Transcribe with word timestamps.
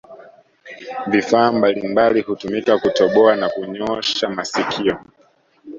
Vifaa 1.07 1.51
mbalimbali 1.51 2.21
hutumika 2.21 2.79
kutoboa 2.79 3.35
na 3.35 3.49
kunyosha 3.49 4.29
masikio 4.29 4.99